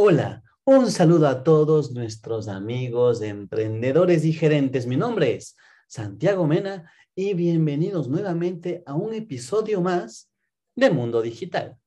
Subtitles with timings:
[0.00, 4.86] Hola, un saludo a todos nuestros amigos, emprendedores y gerentes.
[4.86, 5.56] Mi nombre es
[5.88, 10.30] Santiago Mena y bienvenidos nuevamente a un episodio más
[10.76, 11.78] de Mundo Digital.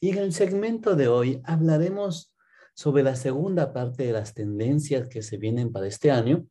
[0.00, 2.34] Y en el segmento de hoy hablaremos
[2.74, 6.46] sobre la segunda parte de las tendencias que se vienen para este año.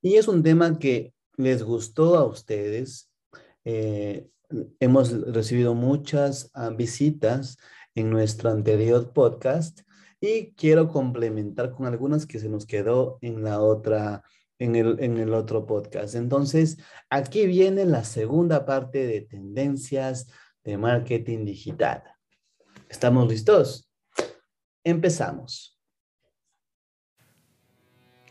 [0.00, 3.10] Y es un tema que les gustó a ustedes.
[3.66, 4.26] Eh,
[4.80, 7.58] hemos recibido muchas ah, visitas
[7.94, 9.80] en nuestro anterior podcast
[10.20, 14.22] y quiero complementar con algunas que se nos quedó en la otra,
[14.58, 16.14] en el, en el otro podcast.
[16.14, 16.78] Entonces,
[17.10, 20.28] aquí viene la segunda parte de tendencias
[20.64, 22.02] de marketing digital.
[22.88, 23.90] ¿Estamos listos?
[24.82, 25.73] Empezamos.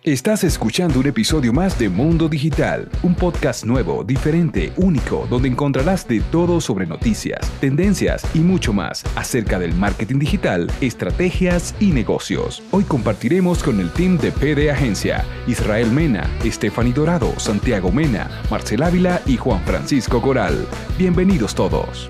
[0.05, 6.05] Estás escuchando un episodio más de Mundo Digital, un podcast nuevo, diferente, único, donde encontrarás
[6.05, 12.61] de todo sobre noticias, tendencias y mucho más acerca del marketing digital, estrategias y negocios.
[12.71, 18.83] Hoy compartiremos con el team de PD Agencia, Israel Mena, Stephanie Dorado, Santiago Mena, Marcel
[18.83, 20.67] Ávila y Juan Francisco Coral.
[20.97, 22.09] Bienvenidos todos.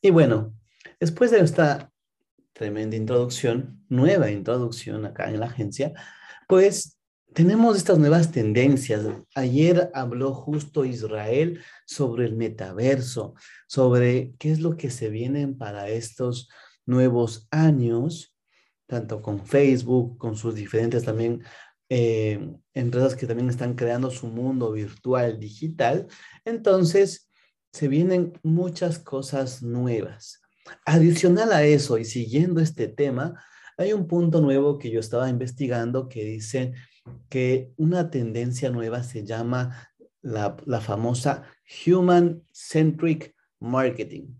[0.00, 0.54] Y bueno,
[1.00, 1.90] después de esta
[2.52, 5.92] tremenda introducción, nueva introducción acá en la agencia,
[6.48, 6.98] pues
[7.34, 9.04] tenemos estas nuevas tendencias.
[9.34, 13.34] Ayer habló justo Israel sobre el metaverso,
[13.66, 16.48] sobre qué es lo que se vienen para estos
[16.86, 18.34] nuevos años,
[18.86, 21.42] tanto con Facebook, con sus diferentes también
[21.90, 26.06] eh, empresas que también están creando su mundo virtual digital.
[26.44, 27.27] Entonces,
[27.78, 30.42] se vienen muchas cosas nuevas.
[30.84, 33.40] Adicional a eso y siguiendo este tema,
[33.76, 36.72] hay un punto nuevo que yo estaba investigando que dice
[37.28, 41.44] que una tendencia nueva se llama la, famosa
[41.86, 44.34] Human Centric Marketing.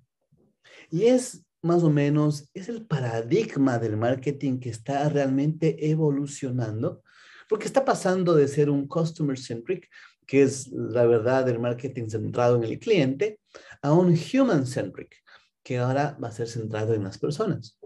[0.91, 7.05] Y es más o menos, es el paradigma del marketing que está realmente evolucionando,
[7.49, 9.89] porque está pasando de ser un customer centric
[10.29, 13.41] que es la verdad del marketing centrado en el cliente,
[13.81, 15.17] a un human centric,
[15.65, 17.79] que ahora va a ser centrado en las personas.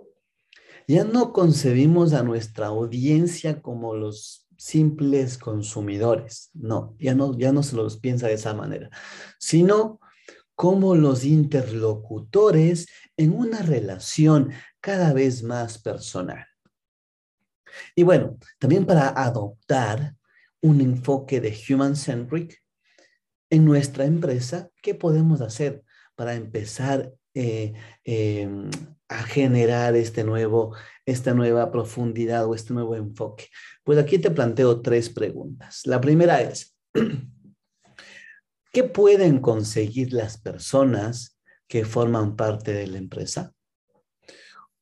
[0.89, 7.63] Ya no concebimos a nuestra audiencia como los simples consumidores, no, ya no, ya no
[7.63, 8.91] se los piensa de esa manera,
[9.39, 10.01] sino
[10.57, 16.45] como los interlocutores en una relación cada vez más personal.
[17.95, 20.17] Y bueno, también para adoptar
[20.63, 22.63] un enfoque de human centric
[23.51, 25.85] en nuestra empresa, ¿qué podemos hacer
[26.15, 27.75] para empezar eh,
[28.05, 28.71] em,
[29.09, 30.75] a generar este nuevo,
[31.05, 33.49] esta nueva profundidad o este nuevo enfoque?
[33.85, 35.83] Pues aquí te planteo tres preguntas.
[35.85, 36.75] La primera es,
[38.73, 43.53] ¿qué pueden conseguir las personas que forman parte de la empresa?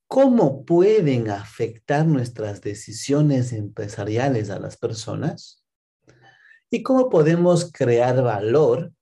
[0.06, 5.59] ¿Cómo pueden afectar nuestras decisiones empresariales a las personas?
[6.72, 8.92] ¿Y cómo podemos crear valor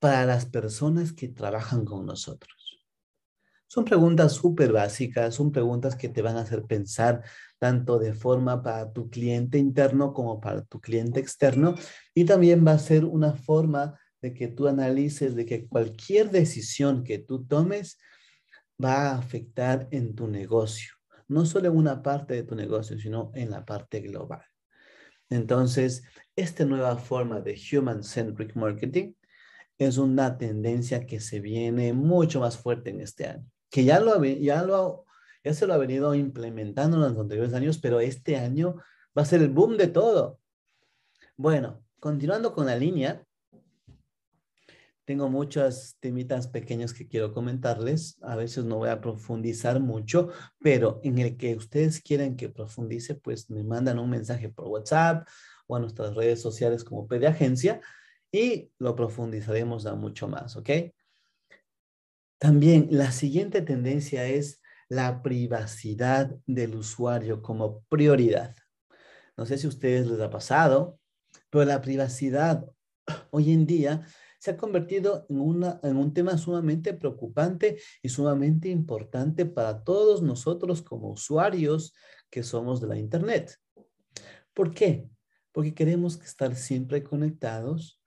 [0.00, 2.84] para las personas que trabajan con nosotros?
[3.68, 7.22] Son preguntas súper básicas, son preguntas que te van a hacer pensar
[7.58, 11.76] tanto de forma para tu cliente interno como para tu cliente externo
[12.12, 17.04] y también va a ser una forma de que tú analices de que cualquier decisión
[17.04, 17.98] que tú tomes
[18.82, 20.94] va a afectar en tu negocio,
[21.28, 24.47] no solo en una parte de tu negocio, sino en la parte global.
[25.30, 26.02] Entonces,
[26.36, 29.12] esta nueva forma de Human Centric Marketing
[29.78, 34.22] es una tendencia que se viene mucho más fuerte en este año, que ya, lo,
[34.24, 34.66] ya,
[35.44, 38.76] ya se lo ha venido implementando en los anteriores años, pero este año
[39.16, 40.40] va a ser el boom de todo.
[41.36, 43.24] Bueno, continuando con la línea,
[45.08, 48.18] tengo muchos temitas pequeños que quiero comentarles.
[48.20, 50.28] A veces no voy a profundizar mucho,
[50.60, 55.26] pero en el que ustedes quieren que profundice, pues me mandan un mensaje por WhatsApp
[55.66, 57.80] o a nuestras redes sociales como PD Agencia
[58.30, 60.68] y lo profundizaremos a mucho más, ¿ok?
[62.36, 68.54] También la siguiente tendencia es la privacidad del usuario como prioridad.
[69.38, 71.00] No sé si a ustedes les ha pasado,
[71.48, 72.66] pero la privacidad
[73.30, 74.06] hoy en día
[74.38, 80.22] se ha convertido en, una, en un tema sumamente preocupante y sumamente importante para todos
[80.22, 81.94] nosotros como usuarios
[82.30, 83.56] que somos de la Internet.
[84.54, 85.08] ¿Por qué?
[85.52, 88.00] Porque queremos estar siempre conectados,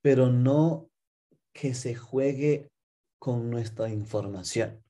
[0.00, 0.90] pero no
[1.52, 2.70] que se juegue
[3.18, 4.82] con nuestra información.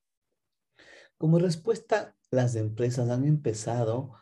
[1.16, 4.12] Como respuesta, las empresas han empezado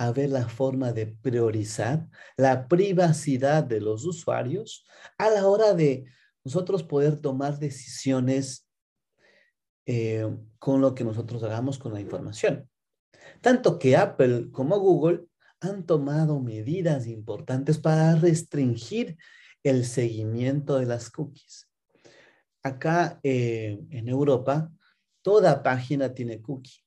[0.00, 2.08] a ver la forma de priorizar
[2.38, 4.86] la privacidad de los usuarios
[5.18, 6.06] a la hora de
[6.42, 8.66] nosotros poder tomar decisiones
[9.84, 10.26] eh,
[10.58, 12.66] con lo que nosotros hagamos con la información.
[13.42, 15.26] Tanto que Apple como Google
[15.60, 19.18] han tomado medidas importantes para restringir
[19.62, 21.68] el seguimiento de las cookies.
[22.62, 24.72] Acá eh, en Europa,
[25.20, 26.80] toda página tiene cookie.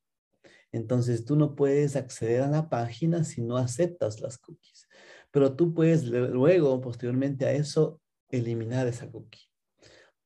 [0.74, 4.90] Entonces tú no puedes acceder a la página si no aceptas las cookies.
[5.32, 9.48] Pero tú puedes luego, posteriormente a eso, eliminar esa cookie.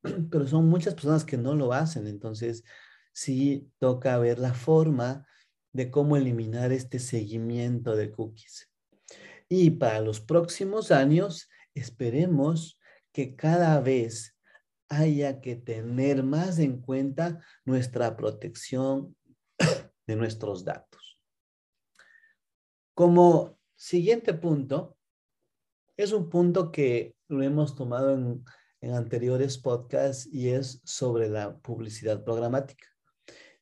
[0.32, 2.08] Pero son muchas personas que no lo hacen.
[2.08, 2.64] Entonces
[3.12, 5.28] sí toca ver la forma
[5.74, 8.70] de cómo eliminar este seguimiento de cookies.
[9.50, 12.80] Y para los próximos años, esperemos
[13.12, 14.38] que cada vez
[14.88, 19.16] haya que tener más en cuenta nuestra protección
[20.08, 21.20] de nuestros datos.
[22.94, 24.98] Como siguiente punto,
[25.98, 28.44] es un punto que lo hemos tomado en,
[28.94, 32.88] anteriores podcasts y es sobre la publicidad programática.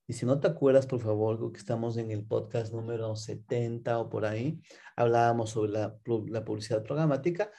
[0.07, 4.09] Y si no te acuerdas, por favor, que estamos en el podcast número 70 o
[4.09, 4.61] por ahí,
[4.95, 5.97] hablábamos sobre la,
[6.27, 7.49] la publicidad programática,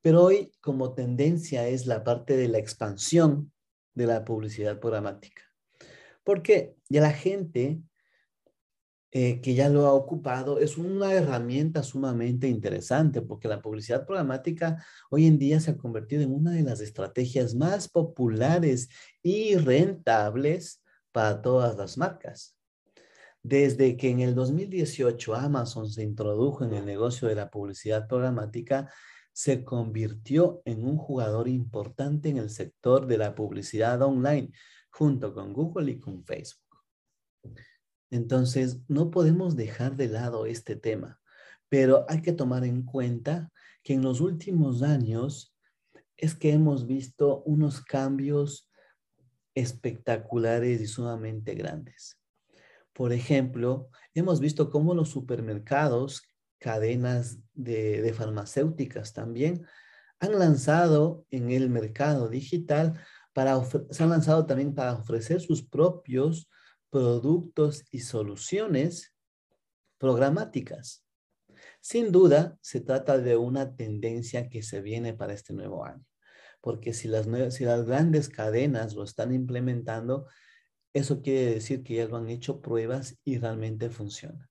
[0.00, 3.52] pero hoy como tendencia es la parte de la expansión
[3.94, 5.42] de la publicidad programática.
[6.24, 7.82] Porque ya la gente
[9.14, 14.82] eh, que ya lo ha ocupado, es una herramienta sumamente interesante porque la publicidad programática
[15.10, 18.88] hoy en día se ha convertido en una de las estrategias más populares
[19.22, 20.82] y rentables
[21.12, 22.56] para todas las marcas.
[23.42, 28.90] Desde que en el 2018 Amazon se introdujo en el negocio de la publicidad programática,
[29.30, 34.52] se convirtió en un jugador importante en el sector de la publicidad online,
[34.90, 36.61] junto con Google y con Facebook.
[38.12, 41.18] Entonces, no podemos dejar de lado este tema,
[41.70, 43.50] pero hay que tomar en cuenta
[43.82, 45.56] que en los últimos años
[46.18, 48.70] es que hemos visto unos cambios
[49.54, 52.18] espectaculares y sumamente grandes.
[52.92, 56.22] Por ejemplo, hemos visto cómo los supermercados,
[56.58, 59.64] cadenas de, farmacéuticas también,
[60.20, 63.00] han lanzado en el mercado digital
[63.32, 66.50] para se han lanzado también para ofrecer sus propios
[66.92, 69.14] productos y soluciones
[69.96, 71.02] programáticas.
[71.80, 76.04] Sin duda, se trata de una tendencia que se viene para este nuevo año,
[76.60, 80.26] porque si las, grandes cadenas lo están implementando,
[80.92, 84.50] eso quiere decir que ya lo han hecho pruebas y realmente funciona.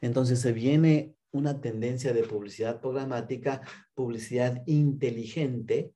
[0.00, 3.60] Entonces se viene una tendencia de publicidad programática,
[3.92, 5.92] publicidad inteligente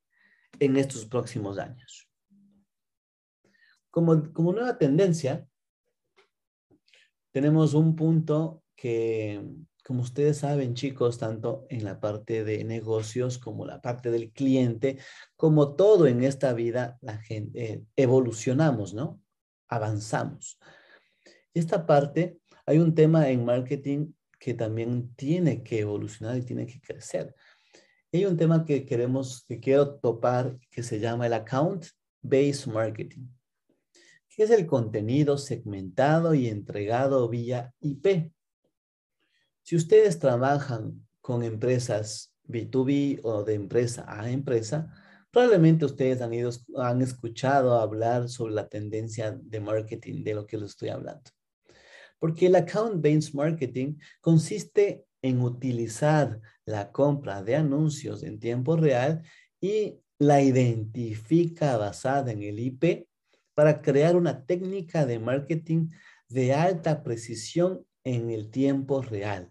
[0.59, 2.07] en estos próximos años.
[3.97, 5.49] Como, nueva tendencia,
[7.33, 9.43] tenemos un punto que,
[9.83, 14.99] como ustedes saben, chicos, tanto en la parte de negocios como la parte del cliente,
[15.35, 19.19] como todo en esta vida, la gente eh, evolucionamos, ¿no?
[19.67, 20.59] Avanzamos.
[21.55, 26.83] Esta parte, hay un tema en marketing que también tiene que evolucionar y tiene que
[26.83, 27.35] crecer.
[28.13, 31.87] Hay un tema que queremos, que quiero topar, que se llama el account
[32.21, 33.27] based marketing
[34.43, 38.33] es el contenido segmentado y entregado vía IP.
[39.63, 44.93] Si ustedes trabajan con empresas B2B o de empresa a empresa,
[45.31, 50.59] probablemente ustedes han, ido, han escuchado hablar sobre la tendencia de marketing de lo que
[50.59, 51.31] les estoy hablando.
[52.19, 59.23] Porque el account-based marketing consiste en utilizar la compra de anuncios en tiempo real
[59.61, 63.07] y la identifica basada en el IP
[63.57, 65.89] para crear una técnica de marketing
[66.29, 69.51] de alta precisión en el tiempo real.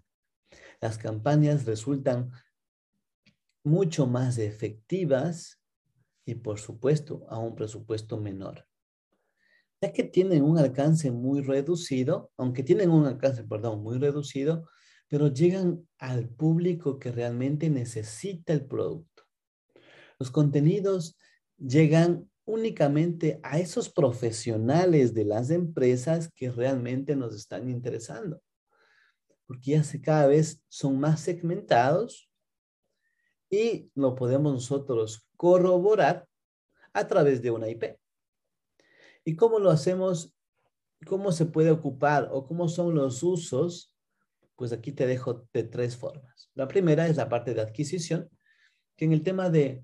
[0.80, 2.32] Las campañas resultan
[3.64, 5.60] mucho más efectivas
[6.24, 8.68] y por supuesto a un presupuesto menor.
[9.82, 14.70] Ya que tienen un alcance muy reducido, aunque tienen un alcance, perdón, muy reducido,
[15.08, 19.24] pero llegan al público que realmente necesita el producto.
[20.20, 21.18] Los contenidos
[21.58, 28.42] llegan únicamente a esos profesionales de las empresas que realmente nos están interesando.
[29.48, 32.30] Porque ya se, cada vez son más segmentados
[33.50, 36.28] y lo podemos nosotros corroborar
[36.94, 37.98] a través de una IP.
[39.24, 40.34] ¿Y cómo lo hacemos?
[41.08, 43.94] ¿Cómo se puede ocupar o cómo son los usos?
[44.56, 46.50] Pues aquí te dejo de tres formas.
[46.54, 48.30] La primera es la parte de adquisición,
[48.96, 49.84] que en el tema de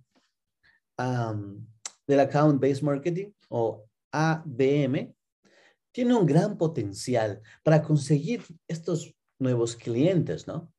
[2.11, 5.15] del Account Based Marketing o ABM
[5.93, 10.73] tiene un gran potencial para conseguir estos nuevos clientes, ¿no?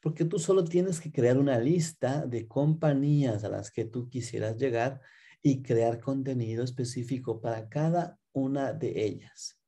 [0.00, 4.56] Porque tú solo tienes que crear una lista de compañías a las que tú quisieras
[4.56, 5.02] llegar
[5.42, 9.60] y crear contenido específico para cada una de ellas.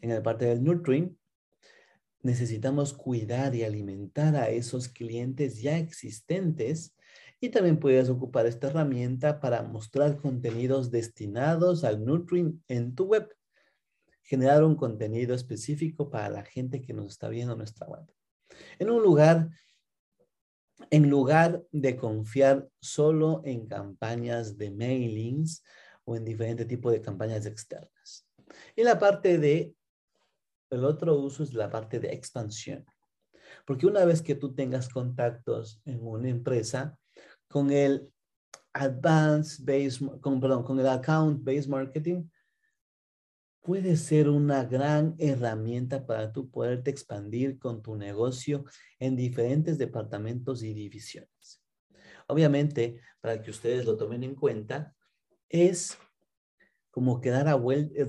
[0.00, 1.18] En la parte del nurturing,
[2.22, 6.94] necesitamos cuidar y alimentar a esos clientes ya existentes
[7.40, 13.28] y también puedes ocupar esta herramienta para mostrar contenidos destinados al nurturing en tu web.
[14.22, 18.06] Generar un contenido específico para la gente que nos está viendo en nuestra web.
[18.78, 19.50] En un lugar,
[20.90, 25.62] en lugar de confiar solo en campañas de mailings
[26.04, 28.26] o en diferentes tipos de campañas externas.
[28.76, 29.74] Y la parte de,
[30.70, 32.86] el otro uso es la parte de expansión.
[33.66, 36.98] Porque una vez que tú tengas contactos en una empresa,
[37.54, 38.12] con el
[38.72, 42.28] Advanced Base, con, perdón, con el Account Based Marketing,
[43.60, 48.64] puede ser una gran herramienta para tú poderte expandir con tu negocio
[48.98, 51.62] en diferentes departamentos y divisiones.
[52.26, 54.92] Obviamente, para que ustedes lo tomen en cuenta,
[55.48, 55.96] es
[56.90, 57.56] como que dar, a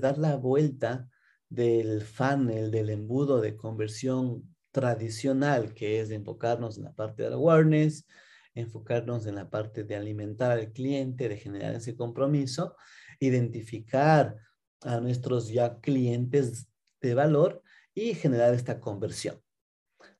[0.00, 1.08] dar la vuelta
[1.48, 8.08] del funnel, del embudo de conversión tradicional, que es enfocarnos en la parte de awareness,
[8.56, 12.74] enfocarnos en la parte de alimentar al cliente, de generar ese compromiso,
[13.20, 14.36] identificar
[14.80, 16.66] a nuestros ya clientes
[17.00, 17.62] de valor
[17.94, 19.40] y generar esta conversión.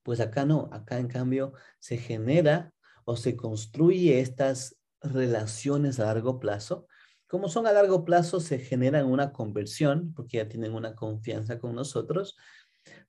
[0.02, 2.72] Pues acá no, acá en cambio se genera
[3.04, 6.86] o se construye estas relaciones a largo plazo.
[7.26, 11.74] Como son a largo plazo, se generan una conversión porque ya tienen una confianza con
[11.74, 12.36] nosotros,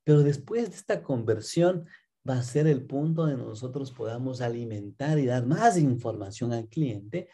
[0.03, 1.86] pero después de esta conversión
[2.27, 7.29] va a ser el punto donde nosotros podamos alimentar y dar más información al cliente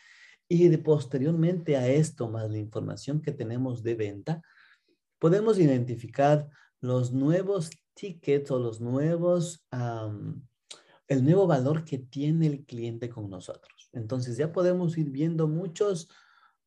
[0.47, 4.41] y posteriormente a esto, más la información que tenemos de venta,
[5.17, 9.65] podemos identificar los nuevos tickets o los nuevos,
[11.07, 13.89] el nuevo valor que tiene el cliente con nosotros.
[13.93, 16.09] Entonces ya podemos ir viendo muchos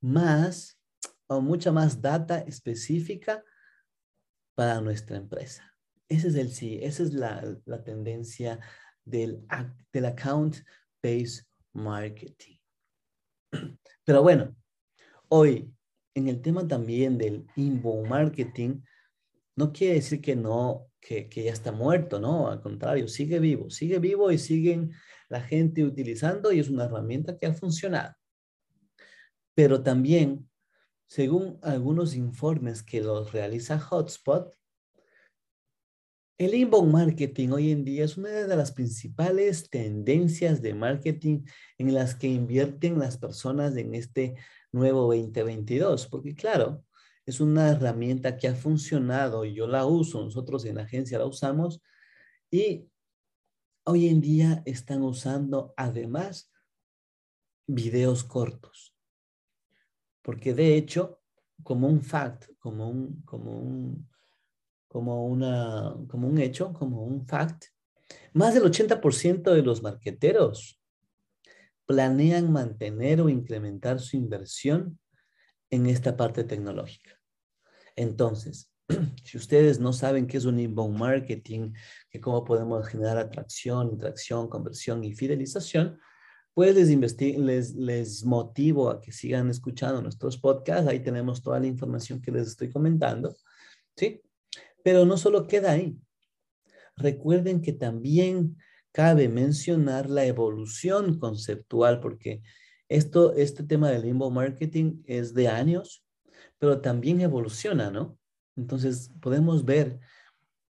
[0.00, 0.80] más
[1.26, 3.45] o mucha más data específica
[4.54, 5.75] para nuestra empresa.
[6.08, 7.42] Ese es el sí, esa es la,
[7.84, 8.60] tendencia
[9.04, 9.44] del,
[9.92, 12.58] del account-based marketing.
[14.04, 14.56] Pero bueno,
[15.28, 15.72] hoy
[16.16, 18.80] en el tema también del inbound marketing,
[19.54, 23.68] no quiere decir que no, que, que, ya está muerto, no, al contrario, sigue vivo,
[23.68, 24.92] sigue vivo y siguen
[25.28, 28.14] la gente utilizando y es una herramienta que ha funcionado.
[29.54, 30.48] Pero también,
[31.06, 34.54] según algunos informes que los realiza Hotspot,
[36.38, 41.45] el inbound marketing hoy en día es una de las principales tendencias de marketing
[41.78, 44.37] en las que invierten las personas en este
[44.71, 46.85] nuevo 2022, porque claro,
[47.25, 51.25] es una herramienta que ha funcionado y yo la uso, nosotros en la agencia la
[51.25, 51.81] usamos
[52.50, 52.87] y
[53.85, 56.52] hoy en día están usando además
[57.66, 58.95] videos cortos,
[60.23, 61.23] porque de hecho,
[61.62, 64.09] como un fact, como un, como un,
[64.96, 67.66] como, una, como un hecho, como un fact,
[68.32, 70.80] más del 80% de los marqueteros
[71.84, 74.98] planean mantener o incrementar su inversión
[75.68, 77.20] en esta parte tecnológica.
[77.94, 78.72] Entonces,
[79.22, 81.74] si ustedes no saben qué es un inbound marketing,
[82.08, 86.00] que cómo podemos generar atracción, interacción, conversión y fidelización,
[86.54, 90.88] pues les, les, les motivo a que sigan escuchando nuestros podcasts.
[90.88, 93.36] Ahí tenemos toda la información que les estoy comentando.
[93.94, 94.22] ¿sí?
[94.87, 95.99] Pero no solo queda ahí.
[96.97, 98.57] Recuerden que también
[98.93, 102.40] cabe mencionar la evolución conceptual, porque
[102.88, 106.07] esto, este tema del limbo marketing es de años,
[106.59, 108.16] pero también evoluciona, ¿no?
[108.55, 109.99] Entonces podemos ver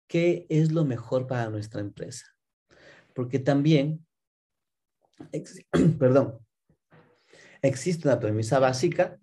[0.08, 2.26] qué es lo mejor para nuestra empresa.
[3.14, 4.04] Porque también,
[6.00, 6.36] perdón,
[7.62, 9.19] existe una premisa básica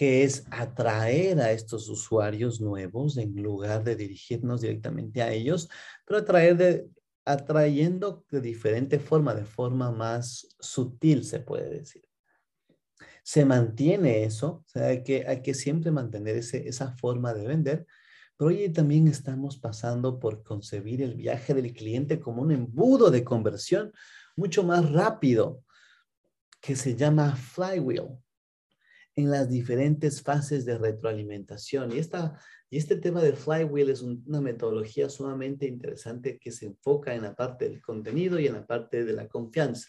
[0.00, 5.68] que es atraer a estos usuarios nuevos en lugar de dirigirnos directamente a ellos,
[6.06, 6.88] pero atraer de,
[7.26, 12.02] atrayendo de diferente forma, de forma más sutil, se puede decir.
[13.22, 17.46] Se mantiene eso, o sea, hay que, hay que siempre mantener ese, esa forma de
[17.46, 17.86] vender,
[18.38, 23.22] pero hoy también estamos pasando por concebir el viaje del cliente como un embudo de
[23.22, 23.92] conversión
[24.34, 25.62] mucho más rápido,
[26.58, 28.16] que se llama flywheel
[29.16, 31.92] en las diferentes fases de retroalimentación.
[31.92, 32.38] Y, esta,
[32.70, 37.34] y este tema del flywheel es una metodología sumamente interesante que se enfoca en la
[37.34, 39.88] parte del contenido y en la parte de la confianza.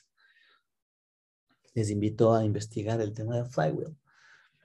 [1.74, 3.96] Les invito a investigar el tema del flywheel.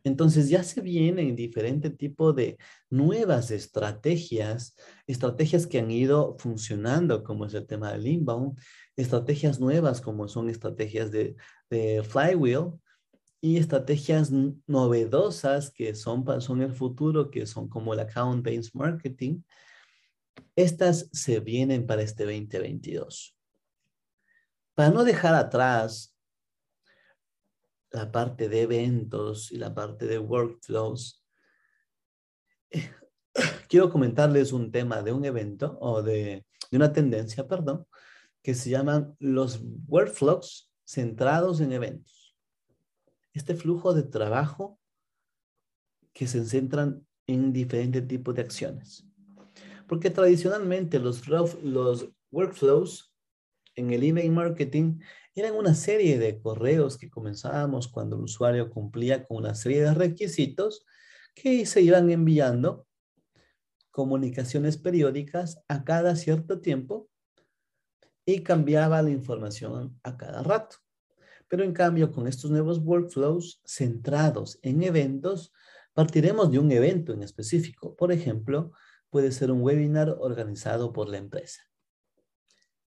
[0.02, 2.58] Entonces ya se vienen diferentes tipos de
[2.90, 4.76] nuevas estrategias,
[5.08, 8.56] estrategias que han ido funcionando, como es el tema del inbound,
[8.94, 11.34] estrategias nuevas como son estrategias de,
[11.70, 12.75] de flywheel
[13.40, 14.31] y estrategias
[14.66, 19.43] novedosas que son, son el futuro, que son como el account-based marketing.
[20.55, 23.37] Estas se vienen para este 2022.
[24.75, 26.16] Para no dejar atrás
[27.90, 31.25] la parte de eventos y la parte de workflows,
[33.69, 37.87] quiero comentarles un tema de un evento o de, una tendencia, perdón,
[38.43, 42.25] que se llaman los workflows centrados en eventos.
[43.37, 44.81] Este flujo de trabajo
[46.14, 49.07] que se centran en diferentes tipos de acciones.
[49.87, 51.23] Porque tradicionalmente los,
[52.31, 53.14] workflows
[53.75, 55.00] en el email marketing
[55.35, 59.93] eran una serie de correos que comenzábamos cuando el usuario cumplía con una serie de
[59.93, 60.87] requisitos
[61.35, 62.87] que se iban enviando
[63.90, 67.11] comunicaciones periódicas a cada cierto tiempo
[68.25, 70.78] y cambiaba la información a cada rato.
[71.48, 75.52] Pero en cambio, con estos nuevos workflows centrados en eventos,
[75.94, 77.94] partiremos de un evento en específico.
[77.96, 78.72] Por ejemplo,
[79.10, 81.62] puede ser un webinar organizado por la empresa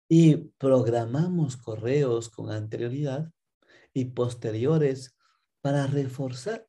[0.10, 3.32] y programamos correos con anterioridad
[3.94, 5.16] y posteriores
[5.62, 6.68] para reforzar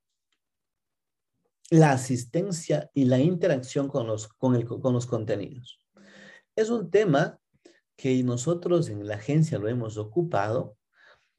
[1.71, 5.79] la asistencia y la interacción con los, con, con los contenidos.
[6.55, 7.41] Es un tema
[7.97, 10.77] que nosotros en la agencia lo hemos ocupado.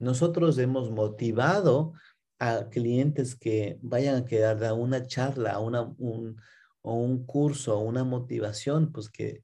[0.02, 1.94] Nosotros hemos motivado
[2.40, 6.42] a clientes que vayan a quedar a una charla, a un,
[6.82, 9.44] o un curso, una motivación, pues que,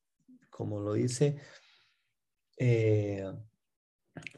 [0.50, 1.38] como lo dice,
[2.58, 3.32] eh,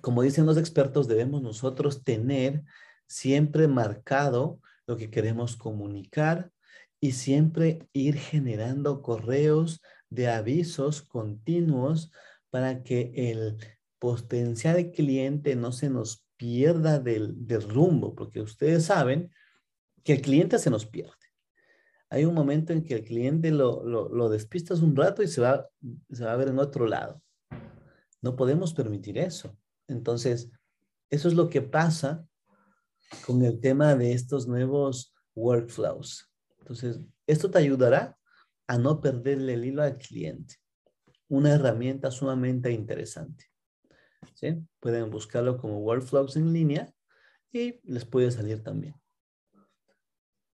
[0.02, 2.64] como dicen los expertos, debemos nosotros tener
[3.08, 6.52] siempre marcado lo que queremos comunicar
[7.00, 12.12] y siempre ir generando correos de avisos continuos
[12.50, 13.58] para que el
[14.00, 17.36] potencial cliente no se nos pierda del,
[17.68, 19.30] rumbo, porque ustedes saben
[20.04, 21.14] que el cliente se nos pierde.
[22.10, 25.42] Hay un momento en que el cliente lo, lo, lo despistas un rato y se
[25.42, 25.70] va,
[26.10, 27.22] se va a ver en otro lado.
[28.22, 29.56] No podemos permitir eso.
[29.88, 30.50] Entonces,
[31.10, 32.26] eso es lo que pasa
[33.26, 36.32] con el tema de estos nuevos workflows.
[36.60, 38.18] Entonces, esto te ayudará
[38.68, 40.56] a no perderle el hilo al cliente.
[41.28, 43.49] Una herramienta sumamente interesante.
[44.80, 46.94] Pueden buscarlo como workflows en línea
[47.52, 48.96] y les puede salir también.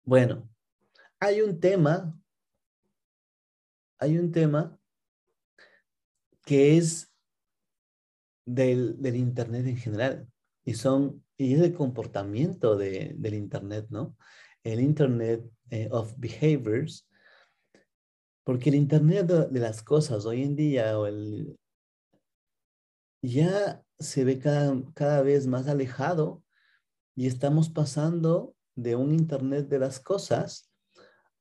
[0.03, 0.49] Bueno,
[1.19, 2.19] hay un tema,
[3.99, 4.79] hay un tema
[6.45, 7.11] que es
[8.45, 10.27] del, del Internet en general.
[10.63, 14.17] Y son, y es el comportamiento de, del Internet, ¿no?
[14.63, 17.07] El Internet eh, of Behaviors.
[18.43, 21.57] Porque el Internet de, las cosas hoy en día o el,
[23.21, 26.43] ya se ve cada, cada vez más alejado
[27.15, 30.71] y estamos pasando de un Internet de las cosas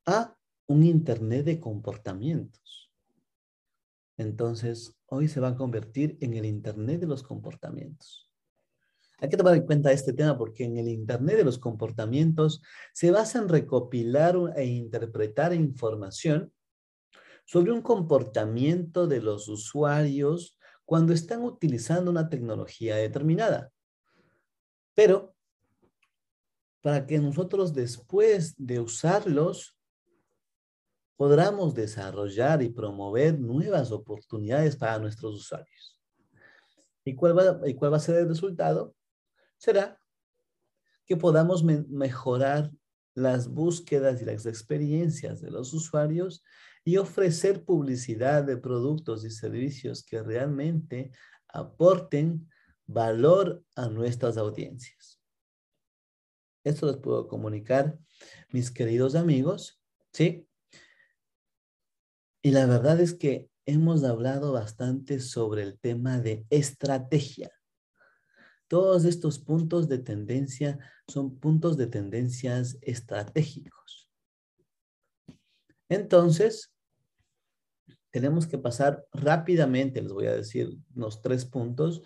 [0.06, 2.90] a un Internet de comportamientos.
[4.16, 8.30] Entonces, hoy se va a convertir en el Internet de los comportamientos.
[9.18, 13.10] Hay que tomar en cuenta este tema porque en el Internet de los comportamientos se
[13.10, 16.52] basa en recopilar e interpretar información
[17.44, 20.53] sobre un comportamiento de los usuarios
[20.84, 23.70] cuando están utilizando una tecnología determinada.
[24.94, 25.34] Pero
[26.80, 29.78] para que nosotros después de usarlos
[31.16, 35.98] podamos desarrollar y promover nuevas oportunidades para nuestros usuarios.
[37.04, 38.94] ¿Y cuál va, y cuál va a ser el resultado?
[39.56, 39.98] Será
[41.06, 42.70] que podamos mejorar
[43.14, 46.42] las búsquedas y las experiencias de los usuarios
[46.84, 51.10] y ofrecer publicidad de productos y servicios que realmente
[51.48, 52.50] aporten
[52.86, 55.20] valor a nuestras audiencias.
[56.62, 57.98] Esto les puedo comunicar,
[58.50, 59.80] mis queridos amigos,
[60.12, 60.46] ¿sí?
[62.42, 67.50] Y la verdad es que hemos hablado bastante sobre el tema de estrategia.
[68.68, 74.10] Todos estos puntos de tendencia son puntos de tendencias estratégicos.
[75.88, 76.73] Entonces,
[78.14, 82.00] tenemos que pasar rápidamente, les voy a decir los tres puntos,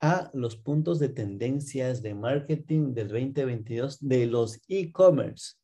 [0.00, 5.54] a los puntos de tendencias de marketing del 2022 de los e-commerce.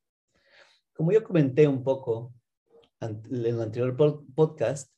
[0.93, 2.33] Como yo comenté un poco
[3.01, 3.97] en el anterior
[4.37, 4.93] podcast,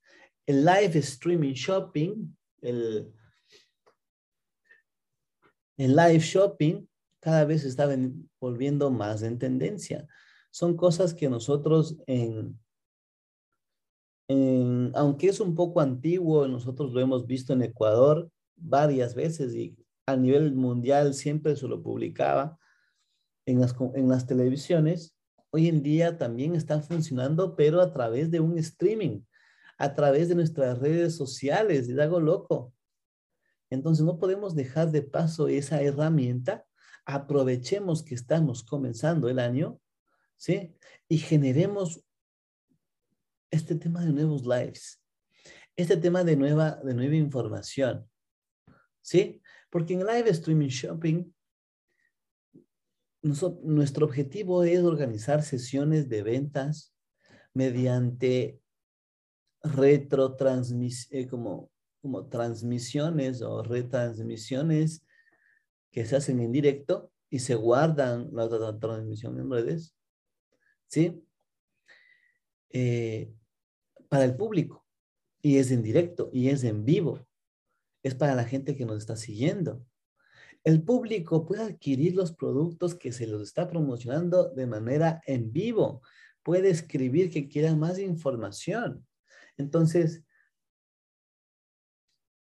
[0.44, 3.10] el live streaming shopping, el,
[5.78, 6.86] el live shopping
[7.18, 7.88] cada vez está
[8.38, 10.06] volviendo más en tendencia.
[10.50, 12.58] Son cosas que nosotros en,
[14.28, 20.16] aunque es un poco antiguo, nosotros lo hemos visto en Ecuador varias veces y a
[20.16, 22.58] nivel mundial siempre se lo publicaba
[23.46, 25.16] en las, en las televisiones,
[25.50, 29.22] hoy en día también están funcionando, pero a través de un streaming,
[29.78, 32.74] a través de nuestras redes sociales, y algo loco.
[33.70, 36.64] Entonces no podemos dejar de paso esa herramienta.
[37.04, 39.80] Aprovechemos que estamos comenzando el año,
[40.36, 40.76] ¿sí?
[41.08, 42.04] Y generemos
[43.50, 45.02] este tema de nuevos lives,
[45.76, 48.08] este tema de nueva, de nueva información,
[49.02, 49.42] ¿sí?
[49.70, 51.32] Porque en live streaming shopping,
[53.22, 56.94] nuestro objetivo es organizar sesiones de ventas
[57.52, 58.60] mediante
[59.62, 65.04] retrotransmisión, eh, como, como transmisiones o retransmisiones
[65.90, 69.96] que se hacen en directo y se guardan la transmisión en redes,
[70.86, 71.25] ¿sí?
[72.78, 73.32] Eh,
[74.10, 74.84] para el público
[75.40, 77.26] y es en directo y es en vivo.
[78.02, 79.82] Es para la gente que nos está siguiendo.
[80.62, 86.02] El público puede adquirir los productos que se los está promocionando de manera en vivo.
[86.42, 89.06] Puede escribir que quiera más información.
[89.56, 90.22] Entonces,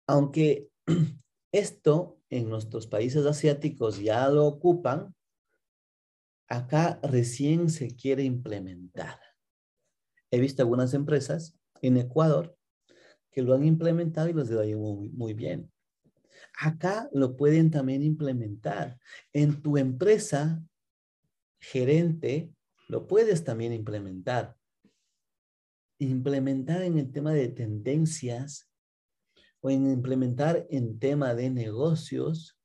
[0.05, 0.67] aunque
[1.53, 5.15] esto en nuestros países asiáticos ya lo ocupan,
[6.49, 9.28] acá recién se quiere implementar.
[10.31, 12.55] He visto algunas empresas en Ecuador
[13.31, 15.71] que lo han implementado y los de muy, muy bien.
[16.59, 18.99] Acá lo pueden también implementar.
[19.33, 20.63] En tu empresa,
[21.59, 22.53] gerente,
[22.87, 24.57] lo puedes también implementar.
[25.99, 28.69] Implementar en el tema de tendencias
[29.61, 32.57] o en implementar en tema de negocios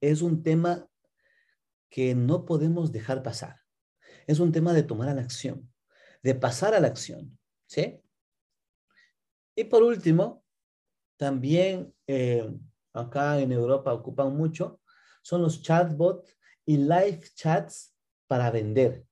[0.00, 0.88] es un tema
[1.88, 3.65] que no podemos dejar pasar
[4.26, 5.72] es un tema de tomar a la acción,
[6.22, 8.00] de pasar a la acción, ¿sí?
[9.54, 10.44] Y por último,
[11.16, 12.48] también eh,
[12.92, 14.80] acá en Europa ocupan mucho,
[15.22, 17.94] son los chatbots y live chats
[18.26, 19.06] para vender,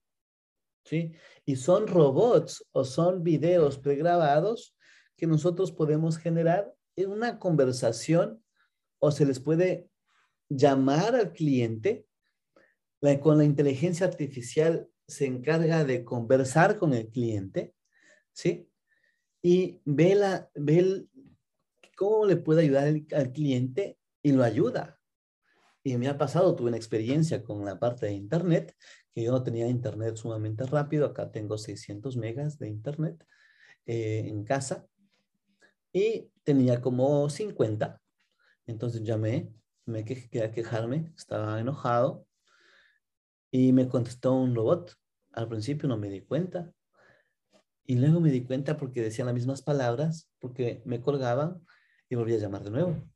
[0.85, 1.13] ¿sí?
[1.45, 4.77] Y son robots o son videos pregrabados
[5.17, 8.43] que nosotros podemos generar en una conversación
[8.99, 9.89] o se les puede
[10.49, 12.07] llamar al cliente
[13.21, 17.75] con la inteligencia artificial se encarga de conversar con el cliente,
[18.33, 18.69] ¿sí?
[19.43, 21.07] Y ve, la, ve
[21.97, 24.99] cómo le puede ayudar al cliente y lo ayuda.
[25.83, 28.75] Y me ha pasado, tuve una experiencia con la parte de Internet,
[29.13, 33.25] que yo no tenía Internet sumamente rápido, acá tengo 600 megas de Internet
[33.85, 34.87] eh, en casa
[35.93, 38.01] y tenía como 50.
[38.67, 39.53] Entonces llamé,
[39.85, 42.27] me quería quejarme, estaba enojado
[43.55, 44.97] y me contestó un robot.
[45.33, 46.73] Al principio no me di cuenta.
[47.87, 51.65] Y luego me di cuenta porque decían las mismas palabras, porque me colgaban
[52.09, 53.09] y volví a llamar de nuevo.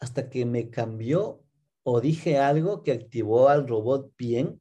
[0.00, 1.44] Hasta que me cambió
[1.84, 4.60] o dije algo que activó al robot bien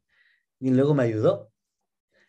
[0.60, 1.52] y luego me ayudó.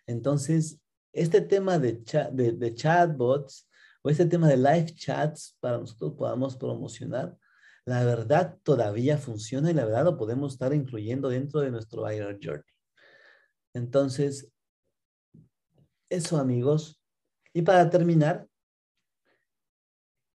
[0.06, 0.80] Entonces,
[1.12, 3.68] este tema de, de, de chatbots
[4.00, 7.36] o este tema de live chats para nosotros podamos promocionar,
[7.86, 12.38] la verdad todavía funciona y la verdad lo podemos estar incluyendo dentro de nuestro buyer
[12.42, 12.64] journey.
[13.74, 14.48] Entonces,
[16.08, 17.00] eso amigos.
[17.52, 18.48] Y para terminar,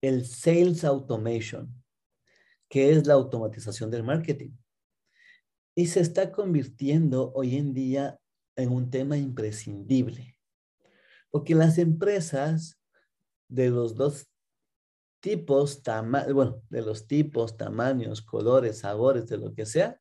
[0.02, 1.74] el sales automation,
[2.70, 4.52] que es la automatización del marketing.
[5.76, 8.20] Y se está convirtiendo hoy en día
[8.56, 10.38] en un tema imprescindible,
[11.30, 12.80] porque las empresas
[13.48, 14.30] de los dos
[15.20, 15.82] tipos,
[16.34, 20.00] bueno, de los tipos, tamaños, colores, sabores, de lo que sea,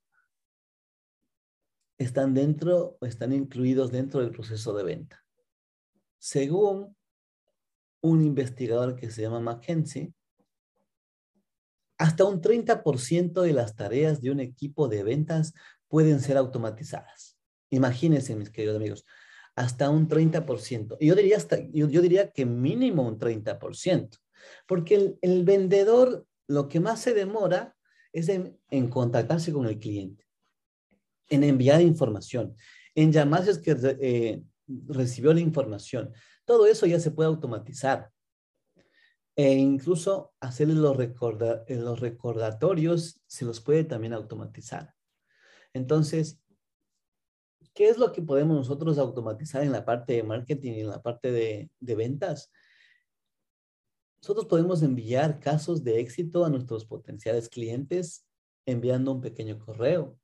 [1.98, 5.24] están dentro o están incluidos dentro del proceso de venta.
[6.18, 6.96] Según
[8.00, 10.12] un investigador que se llama McKenzie,
[11.98, 15.52] hasta un 30% de las tareas de un equipo de ventas
[15.88, 17.36] pueden ser automatizadas.
[17.70, 19.04] Imagínense, mis queridos amigos,
[19.56, 20.96] hasta un 30%.
[21.00, 24.16] Y yo diría, hasta, yo, diría que mínimo un 30%.
[24.66, 27.76] Porque el, vendedor lo que más se demora
[28.12, 30.26] es en, contactarse con el cliente,
[31.28, 32.54] en enviar información,
[32.94, 34.42] en llamarse que eh,
[34.86, 36.12] recibió la información.
[36.44, 38.10] Todo eso ya se puede automatizar.
[39.36, 40.96] E incluso hacer los,
[41.68, 44.94] los recordatorios se los puede también automatizar.
[45.72, 46.40] Entonces,
[47.72, 51.02] ¿qué es lo que podemos nosotros automatizar en la parte de marketing y en la
[51.02, 52.50] parte de, de ventas?
[54.20, 58.26] Nosotros podemos enviar casos de éxito a nuestros potenciales clientes
[58.66, 60.18] enviando un pequeño correo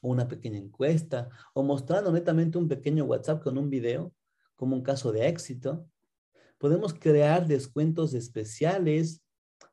[0.00, 4.12] o una pequeña encuesta o mostrando netamente un pequeño WhatsApp con un video
[4.56, 5.88] como un caso de éxito.
[6.58, 9.22] Podemos crear descuentos especiales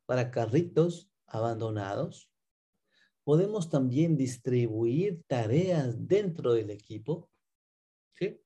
[0.06, 2.32] para carritos abandonados.
[3.24, 7.30] Podemos también distribuir tareas dentro del equipo.
[8.16, 8.42] ¿sí?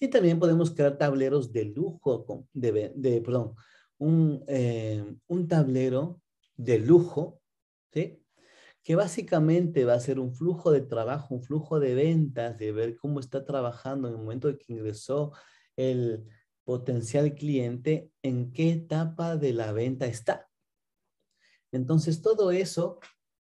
[0.00, 3.54] Y también podemos crear tableros de lujo, de, de perdón,
[4.00, 6.20] un, eh, un tablero
[6.56, 7.40] de lujo,
[7.92, 8.20] ¿sí?
[8.82, 12.96] que básicamente va a ser un flujo de trabajo, un flujo de ventas, de ver
[12.96, 15.32] cómo está trabajando en el momento de que ingresó
[15.76, 16.24] el
[16.64, 20.48] potencial cliente, en qué etapa de la venta está.
[21.72, 23.00] Entonces, todo eso,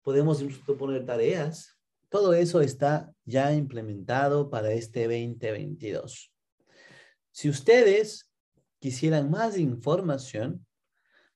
[0.03, 0.43] podemos
[0.79, 1.77] poner tareas,
[2.09, 6.33] todo eso está ya implementado para este 2022.
[7.31, 8.30] Si ustedes
[8.81, 10.67] quisieran más información,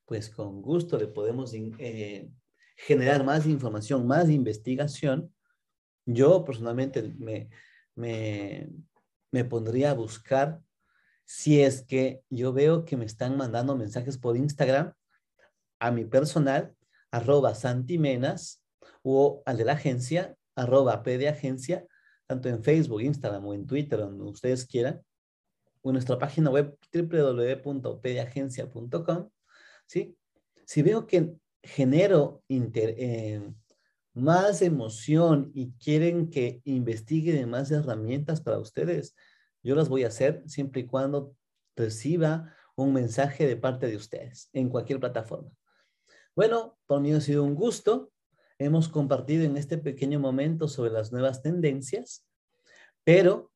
[0.05, 2.29] pues con gusto le podemos eh,
[2.77, 5.33] generar más información, más investigación.
[6.05, 7.49] Yo personalmente me,
[7.95, 8.69] me,
[9.31, 10.61] me pondría a buscar
[11.25, 14.93] si es que yo veo que me están mandando mensajes por Instagram
[15.79, 16.75] a mi personal,
[17.11, 18.63] arroba santimenas,
[19.03, 21.87] o al de la agencia, arroba P agencia,
[22.27, 25.03] tanto en Facebook, Instagram o en Twitter, donde ustedes quieran,
[25.91, 29.31] en nuestra página web www.pdeagencia.com,
[29.87, 30.17] ¿sí?
[30.65, 33.41] Si veo que genero eh,
[34.15, 39.15] más emoción y quieren que investigue de más herramientas para ustedes,
[39.63, 41.35] yo las voy a hacer siempre y cuando
[41.77, 45.51] reciba un mensaje de parte de ustedes en cualquier plataforma.
[46.35, 48.11] Bueno, por mí ha sido un gusto.
[48.59, 52.27] Hemos compartido en este pequeño momento sobre las nuevas tendencias,
[53.05, 53.53] pero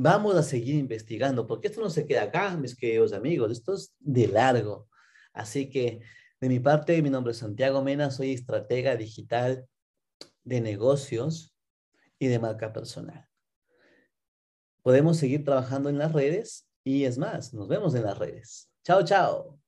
[0.00, 3.96] vamos a seguir investigando, porque esto no se queda acá, mis queridos amigos, esto es
[3.98, 4.88] de largo.
[5.32, 6.00] Así que
[6.40, 9.66] de mi parte, mi nombre es Santiago Mena, soy estratega digital
[10.44, 11.52] de negocios
[12.16, 13.26] y de marca personal.
[14.82, 18.70] Podemos seguir trabajando en las redes y es más, nos vemos en las redes.
[18.84, 19.67] Chao, chao.